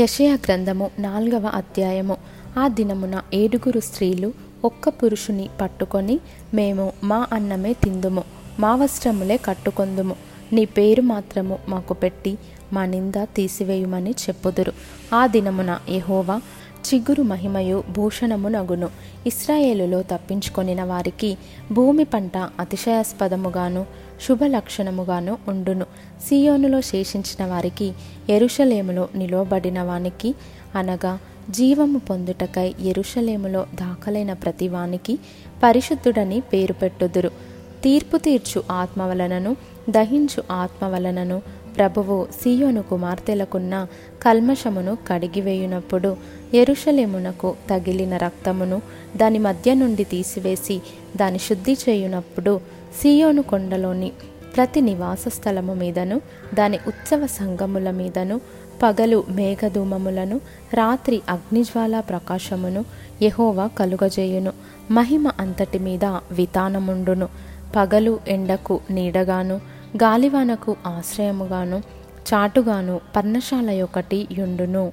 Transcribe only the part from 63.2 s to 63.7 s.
యహోవా